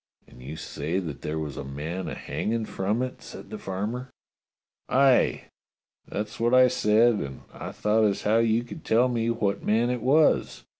"And 0.27 0.41
you 0.41 0.55
say 0.55 0.97
that 0.97 1.21
there 1.21 1.37
was 1.37 1.57
a 1.57 1.63
man 1.63 2.07
a 2.07 2.15
hangin' 2.15 2.65
from 2.65 3.03
it.f^" 3.03 3.21
said 3.21 3.51
the 3.51 3.59
farmer. 3.59 4.09
"Aye, 4.89 5.43
that's 6.07 6.39
what 6.39 6.55
I 6.55 6.69
said, 6.69 7.19
and 7.19 7.41
I 7.53 7.71
thought 7.71 8.05
as 8.05 8.23
how 8.23 8.37
you 8.37 8.63
could 8.63 8.83
tell 8.83 9.07
me 9.09 9.29
what 9.29 9.61
man 9.61 9.91
it 9.91 10.01
was." 10.01 10.63